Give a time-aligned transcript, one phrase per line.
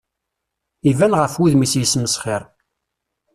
[0.91, 2.41] Iban ɣef wudem-is yesmesxir.